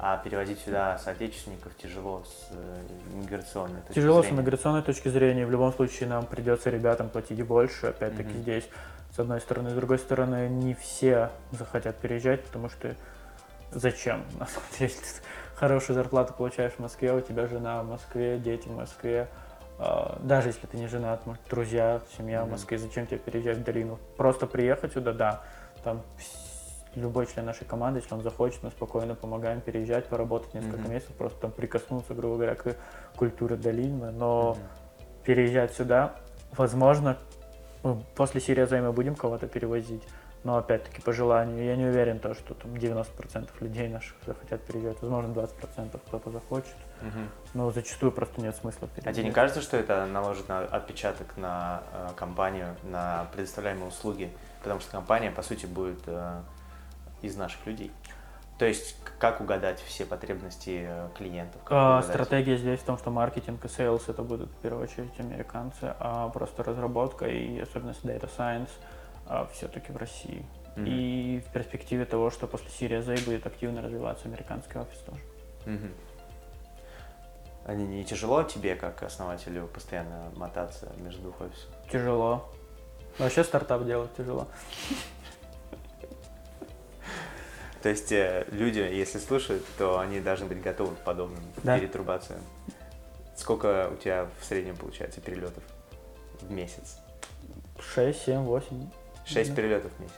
[0.00, 2.82] А перевозить сюда соотечественников тяжело с э,
[3.16, 4.42] миграционной точки Тяжело с зрения?
[4.42, 5.44] миграционной точки зрения.
[5.44, 7.88] В любом случае нам придется ребятам платить больше.
[7.88, 8.38] Опять-таки Мгм.
[8.42, 8.68] здесь,
[9.18, 9.70] с одной стороны.
[9.70, 12.94] С другой стороны, не все захотят переезжать, потому что
[13.72, 14.24] зачем?
[14.38, 18.68] На самом деле, ты хорошую зарплату получаешь в Москве, у тебя жена в Москве, дети
[18.68, 19.28] в Москве.
[19.80, 22.50] А, Даже если ты не женат, может, друзья, семья в.
[22.50, 23.98] Москве, зачем тебе переезжать в долину?
[24.16, 25.42] Просто приехать сюда, да,
[25.82, 26.02] там
[26.94, 30.92] любой член нашей команды, если он захочет, мы спокойно помогаем переезжать, поработать несколько Мгм.
[30.92, 32.76] месяцев, просто там прикоснуться, грубо говоря, к
[33.16, 34.12] культуре долины.
[34.12, 34.68] Но Мгм.
[35.24, 36.14] переезжать сюда,
[36.52, 37.18] возможно,
[38.14, 40.02] после Сирии мы будем кого-то перевозить,
[40.44, 41.64] но опять-таки по желанию.
[41.64, 45.00] Я не уверен, то, что там 90% людей наших захотят переезжать.
[45.02, 47.28] Возможно, 20% кто-то захочет, Мгм.
[47.54, 49.06] но зачастую просто нет смысла переезжать.
[49.06, 54.30] А тебе не кажется, что это наложит на отпечаток на э, компанию, на предоставляемые услуги?
[54.62, 56.40] Потому что компания, по сути, будет э,
[57.22, 57.90] из наших людей.
[58.58, 61.60] То есть, как угадать все потребности э, клиентов?
[61.70, 62.02] А?
[62.02, 66.28] Стратегия здесь в том, что маркетинг и sales это будут в первую очередь американцы, а
[66.28, 68.70] просто разработка и особенность Data Science
[69.52, 70.44] все-таки в России.
[70.74, 70.86] Мгм.
[70.86, 75.20] И в перспективе того, что после Series A будет активно развиваться американский офис тоже.
[75.66, 75.92] Мгм.
[77.64, 81.70] А не, не тяжело тебе, как основателю, постоянно мотаться между двух офисов?
[81.92, 82.48] Тяжело.
[83.18, 84.46] Вообще стартап делать тяжело.
[87.82, 91.78] То есть э, люди, если слушают, то они должны быть готовы к подобным Да.
[91.78, 92.40] перетрубациям.
[93.36, 95.62] Сколько у тебя в среднем получается перелетов
[96.40, 96.98] в месяц?
[97.94, 98.90] 6, 7, 8.
[99.24, 99.56] Шесть Да.
[99.56, 100.14] перелетов в месяц.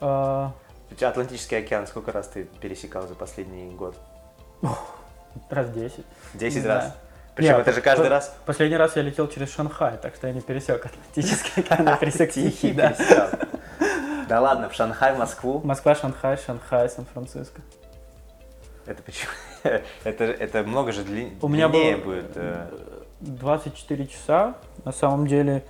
[0.00, 0.52] А,
[0.90, 3.96] У тебя Атлантический океан сколько раз ты пересекал за последний год?
[5.50, 6.04] раз 10.
[6.34, 6.84] Десять Не раз?
[6.84, 6.92] знаю.
[7.34, 10.26] Причем Не, это же каждый по- раз Последний раз я летел через Шанхай, так что
[10.26, 12.94] я не пересек Атлантический океан, я пересек Тихий, да.
[14.32, 15.60] Да ладно, в Шанхай, Москву.
[15.62, 17.60] Москва, Шанхай, Шанхай, Сан-Франциско.
[18.86, 19.30] Это почему?
[20.04, 22.32] Это, это много же длин- У меня длиннее было будет.
[22.36, 22.66] э,
[23.20, 24.54] 24 часа.
[24.86, 25.64] На самом деле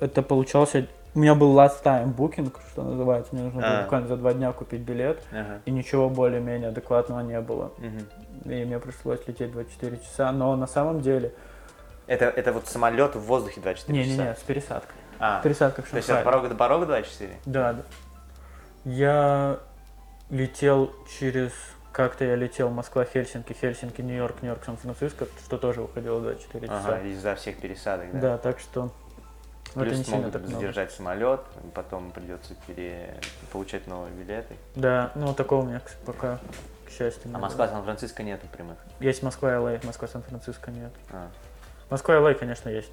[0.00, 0.86] это получался...
[1.16, 3.34] У меня был last time booking, что называется.
[3.34, 3.82] Мне нужно было А.
[3.82, 5.20] буквально за два дня купить билет.
[5.32, 5.60] ага.
[5.64, 7.72] И ничего более-менее адекватного не было.
[7.78, 8.52] Мгм.
[8.52, 10.30] И мне пришлось лететь 24 часа.
[10.30, 11.32] Но на самом деле...
[12.06, 14.12] Это, это вот самолет в воздухе 24 часа?
[14.16, 14.94] Не-не-не, с пересадкой.
[15.20, 16.20] А, Пересадка в то есть Шанхае.
[16.20, 17.36] от порога до порога 24?
[17.46, 17.82] Да, да.
[18.84, 19.58] Я
[20.30, 21.52] летел через...
[21.92, 26.88] Как-то я летел Москва-Хельсинки, Хельсинки, Нью-Йорк, Нью-Йорк, Сан-Франциско, что тоже выходило 24 часа.
[26.96, 28.20] Ага, из-за всех пересадок, да?
[28.20, 28.92] Да, так что...
[29.70, 30.56] это Плюс не сильно могут так много.
[30.56, 31.40] задержать самолет,
[31.74, 33.18] потом придется пере...
[33.50, 34.54] получать новые билеты.
[34.76, 36.38] Да, ну такого у меня пока,
[36.86, 37.38] к счастью, не А.
[37.38, 38.76] Москва, Сан-Франциско нету прямых.
[39.00, 40.92] Есть Москва и Л.А., Москва, Сан-Франциско нет.
[41.10, 41.28] А.
[41.90, 42.92] Москва и Л.А., конечно, есть.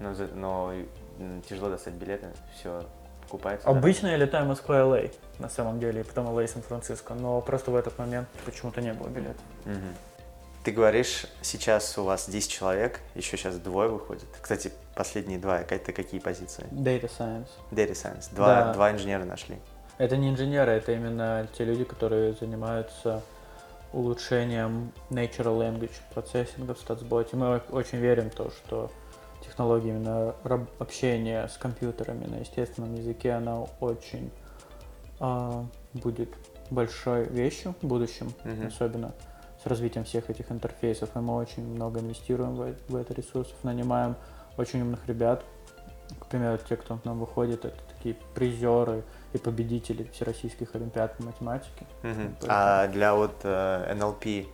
[0.00, 0.72] Но, за- но
[1.18, 2.82] м, тяжело достать билеты, все
[3.22, 3.66] покупается.
[3.66, 3.72] да?
[3.78, 6.46] Обычно я летаю Москва и Л.А., на самом деле, и потом Л.А.
[6.46, 9.38] Сан-Франциско, но просто в этот момент почему-то не было билета.
[9.66, 9.94] Мгм.
[10.64, 14.26] Ты говоришь, сейчас у вас 10 человек, еще сейчас двое выходит.
[14.42, 16.64] Кстати, последние два, это какие позиции?
[16.70, 17.48] Data Science.
[17.70, 18.34] Data Science.
[18.34, 18.72] Два, Да.
[18.74, 19.56] два инженера нашли.
[19.96, 23.22] Это не инженеры, это именно те люди, которые занимаются
[23.92, 27.36] улучшением natural language процессинга в статсботе.
[27.36, 28.90] Мы о- очень верим в то, что
[29.42, 30.34] технология именно
[30.78, 34.30] общения с компьютерами на естественном языке, она очень
[35.18, 36.30] а, будет
[36.70, 38.68] большой вещью в будущем, Мгм.
[38.68, 39.12] особенно
[39.62, 41.10] с развитием всех этих интерфейсов.
[41.14, 44.16] И мы очень много инвестируем в, э- в это ресурсов, нанимаем
[44.56, 45.44] очень умных ребят.
[46.18, 51.24] К примеру, те, кто к нам выходит, это такие призеры и победители всероссийских олимпиад по
[51.24, 51.86] математике.
[52.02, 54.46] Поэтому- А для вот э, NLP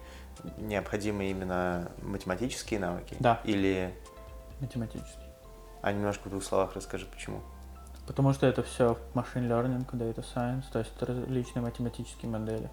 [0.58, 3.16] необходимы именно математические навыки?
[3.20, 3.40] Да.
[3.44, 3.94] Или,
[4.60, 5.20] Математически.
[5.82, 7.40] а немножко в двух словах расскажи, почему?
[8.06, 12.68] Потому что это все машин learning, data science, то есть это различные математические модели.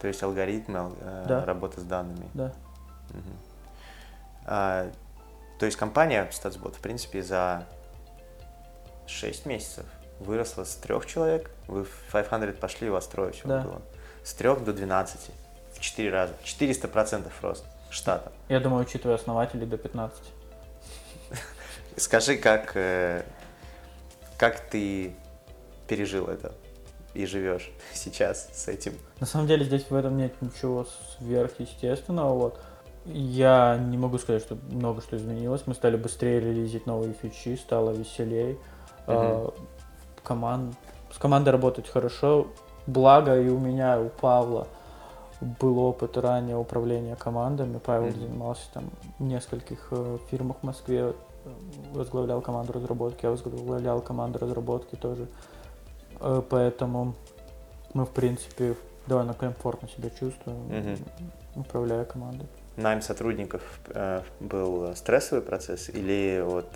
[0.00, 1.44] То есть алгоритмы, ал- э, Да.
[1.44, 2.28] работа с данными.
[2.34, 2.52] Да.
[3.10, 3.36] Мгм.
[4.46, 4.90] А,
[5.58, 7.64] то есть компания StatsBot, в принципе, за
[9.06, 9.86] 6 месяцев
[10.20, 13.60] выросла с трех человек, вы в 500 пошли, у вас трое всего Да.
[13.62, 13.82] было.
[14.24, 15.30] С трех до 12.
[15.74, 16.34] В 4 раза.
[16.44, 18.32] 400% рост штата.
[18.48, 20.32] Я думаю, учитывая основателей, до 15.
[21.98, 23.22] Скажи, как, э,
[24.36, 25.14] как ты
[25.86, 26.52] пережил это
[27.14, 28.94] и живешь сейчас с этим?
[29.20, 30.86] На самом деле здесь в этом нет ничего
[31.18, 32.34] сверхъестественного.
[32.34, 32.60] Вот.
[33.06, 35.62] Я не могу сказать, что много что изменилось.
[35.66, 38.58] Мы стали быстрее релизить новые фичи, стало веселее.
[39.06, 39.52] А,
[40.22, 40.74] команд...
[41.12, 42.48] С командой работать хорошо.
[42.86, 44.68] Благо и у меня, и у Павла
[45.40, 47.78] был опыт ранее управления командами.
[47.78, 48.20] Павел Мгм.
[48.20, 51.14] занимался там в нескольких э, фирмах в Москве,
[51.92, 55.26] возглавлял команду разработки, я возглавлял команду разработки тоже.
[56.20, 57.14] Э, Поэтому
[57.94, 58.74] мы, в принципе,
[59.06, 60.96] довольно комфортно себя чувствуем, Мгм.
[61.56, 62.46] управляя командой.
[62.76, 66.66] Найм сотрудников э, был стрессовый процесс или вот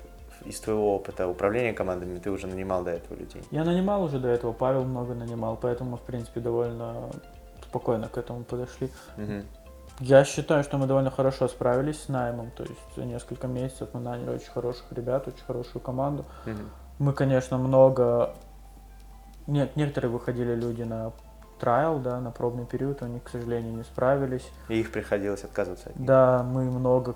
[0.45, 3.43] из твоего опыта управления командами ты уже нанимал до этого людей?
[3.53, 7.11] Я нанимал уже до этого, Павел много нанимал, поэтому в принципе, довольно
[7.69, 8.91] спокойно к этому подошли.
[9.17, 9.45] Мгм.
[10.05, 14.01] Я считаю, что мы довольно хорошо справились с наймом, то есть за несколько месяцев мы
[14.01, 16.25] наняли очень хороших ребят, очень хорошую команду.
[16.45, 16.71] Мгм.
[16.99, 18.35] Мы, конечно, много...
[19.47, 21.13] Нет, некоторые выходили люди на
[21.61, 24.51] трайл, да, на пробный период, они, к сожалению, не справились.
[24.69, 26.07] И их приходилось отказываться от них.
[26.07, 27.15] Да, мы много,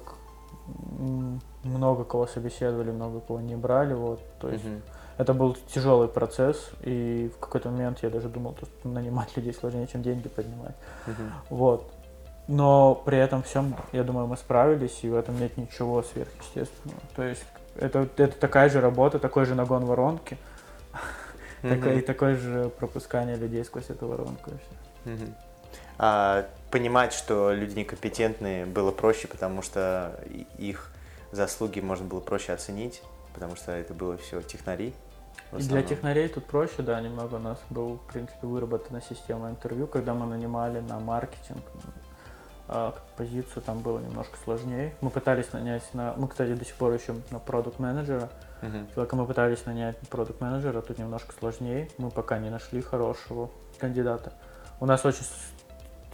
[1.64, 4.82] много кого собеседовали, много кого не брали, вот, то есть Мгм.
[5.18, 9.88] это был тяжелый процесс, и в какой-то момент я даже думал, что нанимать людей сложнее,
[9.88, 10.76] чем деньги поднимать.
[11.08, 11.32] Мгм.
[11.50, 11.92] Вот.
[12.48, 17.00] Но при этом всем, я думаю, мы справились, и в этом нет ничего сверхъестественного.
[17.16, 17.44] То есть
[17.76, 20.38] это, это такая же работа, такой же нагон воронки,
[21.62, 24.52] такое, и такое же пропускание людей сквозь эту воронку.
[25.98, 30.20] А, понимать, что люди некомпетентные, было проще, потому что
[30.58, 30.92] их
[31.32, 33.02] заслуги можно было проще оценить,
[33.34, 34.94] потому что это было все технари.
[35.52, 40.12] Для технарей тут проще, да, немного у нас был, в принципе, выработана система интервью, когда
[40.12, 41.62] мы нанимали на маркетинг
[42.68, 44.94] а, позицию, там было немножко сложнее.
[45.00, 46.14] Мы пытались нанять на...
[46.16, 48.28] Мы, кстати, до сих пор ищем на продукт менеджера
[48.62, 48.86] Мгм.
[48.94, 51.90] Только мы пытались нанять продукт менеджера тут немножко сложнее.
[51.98, 54.32] Мы пока не нашли хорошего кандидата.
[54.80, 55.24] У нас очень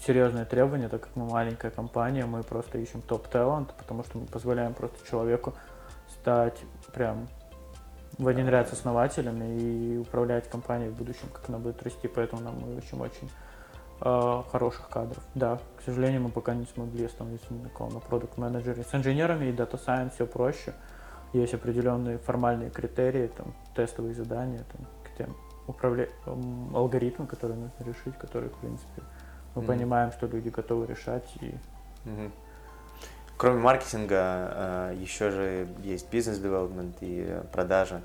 [0.04, 4.74] серьезные требования, так как мы маленькая компания, мы просто ищем топ-талант, потому что мы позволяем
[4.74, 5.54] просто человеку
[6.08, 6.58] стать
[6.92, 7.28] прям
[8.18, 12.42] в один ряд с основателями и управлять компанией в будущем, как она будет расти, поэтому
[12.42, 13.30] нам мы ищем очень
[14.04, 15.22] э, хороших кадров.
[15.34, 18.84] Да, к сожалению, мы пока не смогли остановиться ни на ком на продукт менеджере.
[18.84, 20.74] С инженерами и дата сайенс все проще.
[21.32, 25.32] Есть определенные формальные критерии, там, тестовые задания, там, какие-то
[25.66, 26.08] управля...
[26.74, 29.02] алгоритмы, которые нужно решить, которые, в принципе,
[29.54, 29.66] мы Мгм.
[29.66, 31.28] понимаем, что люди готовы решать.
[31.40, 31.54] И...
[32.04, 32.32] Мгм.
[33.38, 38.02] Кроме маркетинга, еще же есть бизнес-девелопмент и продажа.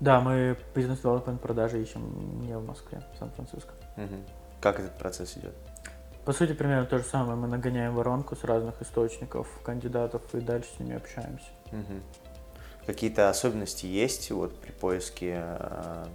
[0.00, 3.72] Да, мы бизнес-девелопмент продажи ищем не в Москве, в Сан-Франциско.
[3.96, 4.24] Мгм.
[4.62, 5.54] Как этот процесс идет?
[6.24, 7.34] По сути, примерно то же самое.
[7.34, 11.46] Мы нагоняем воронку с разных источников кандидатов и дальше с ними общаемся.
[11.72, 12.00] Мгм.
[12.86, 16.06] Какие-то особенности есть вот при поиске э,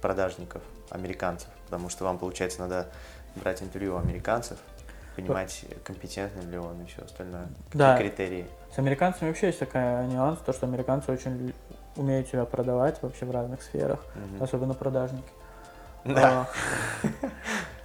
[0.00, 1.48] продажников, американцев?
[1.64, 2.86] Потому что вам, получается, надо
[3.34, 4.58] брать интервью у американцев,
[5.16, 7.48] понимать, компетентный ли он и все остальное.
[7.66, 7.96] Какие Да.
[7.98, 8.46] критерии?
[8.72, 11.52] С американцами вообще есть такая нюанс, то, что американцы очень
[11.96, 14.42] умеют себя продавать вообще в разных сферах, Мгм.
[14.42, 15.28] особенно продажники.
[16.04, 16.48] Да.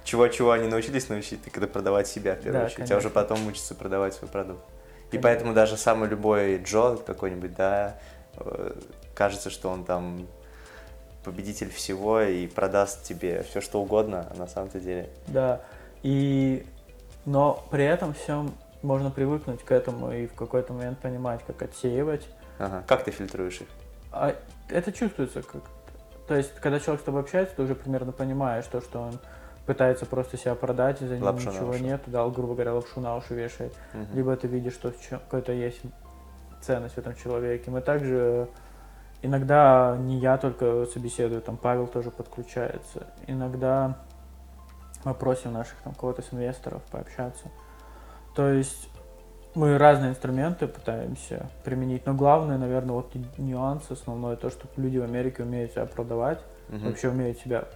[0.08, 3.10] Чего-чего они научились научить, так это продавать себя в первую Да, очередь, а уже конечно.
[3.10, 4.64] потом учатся продавать свой продукт.
[4.64, 5.20] И Конечно.
[5.22, 7.98] поэтому даже самый любой Джо какой-нибудь, да,
[8.38, 8.72] э,
[9.14, 10.26] кажется, что он там
[11.24, 15.10] победитель всего и продаст тебе все что угодно, а на самом-то деле.
[15.26, 15.60] Да.
[16.02, 16.64] И
[17.26, 22.26] но при этом всем можно привыкнуть к этому и в какой-то момент понимать, как отсеивать.
[22.58, 22.82] Ага.
[22.86, 23.68] Как ты фильтруешь их?
[24.10, 24.34] А
[24.70, 25.64] это чувствуется как.
[26.26, 29.18] То есть, когда человек с тобой общается, ты уже примерно понимаешь то, что он
[29.68, 33.14] пытается просто себя продать, и за ним Лапшу ничего нет, да, грубо говоря, лапшу на
[33.16, 33.74] уши вешает.
[33.92, 34.06] Мгм.
[34.14, 35.82] Либо ты видишь, что какой-то есть
[36.62, 37.70] ценность в этом человеке.
[37.70, 38.48] Мы также
[39.20, 43.08] иногда не я только собеседую, там Павел тоже подключается.
[43.26, 43.98] Иногда
[45.04, 47.48] мы просим наших там кого-то с инвесторов пообщаться.
[48.34, 48.88] То есть
[49.54, 55.02] мы разные инструменты пытаемся применить, но главное, наверное, вот нюанс основной, то, что люди в
[55.02, 56.38] Америке умеют себя продавать,
[56.70, 56.86] Мгм.
[56.86, 57.66] вообще умеют себя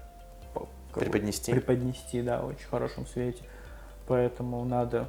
[0.94, 1.52] Преподнести.
[1.52, 3.42] преподнести, да, в очень хорошем свете.
[4.06, 5.08] Поэтому надо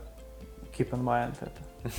[0.78, 1.92] keep in mind это.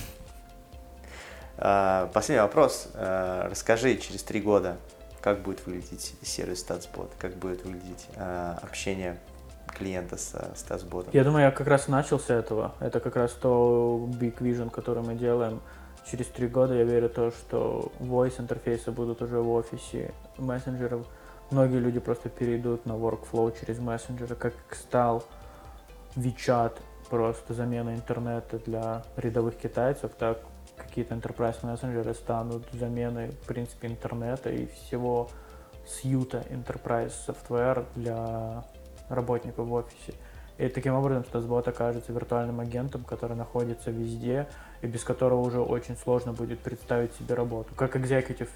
[1.57, 2.89] А, Последний вопрос.
[2.95, 4.76] А, Расскажи через три года,
[5.20, 9.20] как будет выглядеть сервис StatsBot, как будет выглядеть а, общение
[9.68, 11.11] клиента с StatsBot.
[11.12, 12.74] Я думаю, я как раз начал с этого.
[12.80, 15.61] Это как раз то big vision, который мы делаем.
[16.11, 21.07] Через три года я верю в то, что voice интерфейсы будут уже в офисе мессенджеров.
[21.51, 25.24] Многие люди просто перейдут на workflow через мессенджеры, как стал
[26.16, 26.78] WeChat
[27.11, 30.38] просто замена интернета для рядовых китайцев, так
[30.76, 35.28] какие-то enterprise мессенджеры станут заменой, в принципе, интернета и всего
[35.86, 38.64] сьюта enterprise software для
[39.09, 40.14] работников в офисе.
[40.57, 44.47] И таким образом Стасбот окажется виртуальным агентом, который находится везде,
[44.82, 47.74] и без которого уже очень сложно будет представить себе работу.
[47.74, 48.51] Как executive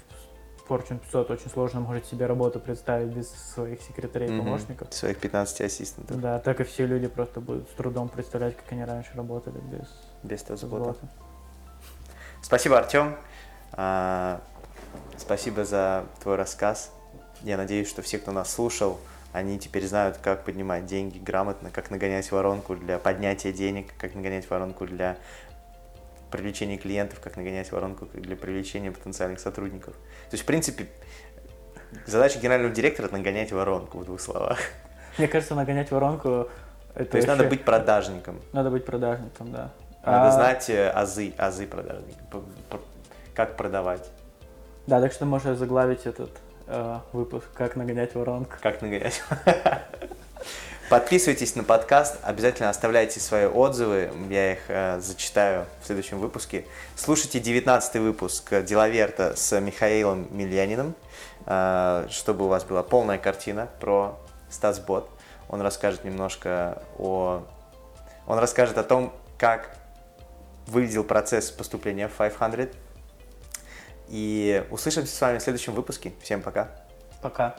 [0.69, 4.45] Fortune 500 очень сложно может себе работу представить без своих секретарей и Мгм.
[4.45, 4.93] помощников.
[4.93, 6.21] Своих 15 ассистентов.
[6.21, 9.87] Да, так и все люди просто будут с трудом представлять, как они раньше работали без
[10.23, 10.41] Без.
[10.41, 10.95] Стасбота.
[12.41, 13.15] Спасибо, Артем.
[13.73, 14.41] А,
[15.17, 16.91] Спасибо за твой рассказ.
[17.41, 18.99] Я надеюсь, что все, кто нас слушал,
[19.33, 24.49] они теперь знают, как поднимать деньги грамотно, как нагонять воронку для поднятия денег, как нагонять
[24.49, 25.17] воронку для
[26.31, 29.93] привлечения клиентов, как нагонять воронку для привлечения потенциальных сотрудников.
[29.95, 30.87] То есть, в принципе,
[32.05, 34.59] задача генерального директора– нагонять воронку, в двух словах.
[35.17, 36.49] Мне кажется, нагонять воронку
[36.95, 38.39] это То есть надо быть продажником.
[38.53, 39.71] надо быть продажником, да.
[40.05, 42.19] Надо А, знать э, азы, азы продажника.
[43.35, 44.09] Как продавать,
[44.87, 46.31] Да, так что можешь заглавить этот
[46.67, 48.55] э, выпуск «Как нагонять воронку».
[48.61, 49.21] как нагонять.
[50.89, 56.65] Подписывайтесь на подкаст, обязательно оставляйте свои отзывы, я их э, зачитаю в следующем выпуске.
[56.95, 60.95] Слушайте 19 выпуск Делаверта с Михаилом Мильяниным,
[61.45, 64.19] э, чтобы у вас была полная картина про
[64.49, 65.07] StatsBot.
[65.47, 67.43] Он расскажет немножко о...
[68.25, 69.77] Он расскажет о том, как
[70.65, 72.73] выглядел процесс поступления в 500.
[74.07, 76.13] И услышимся с вами в следующем выпуске.
[76.23, 76.69] Всем пока.
[77.21, 77.55] Пока.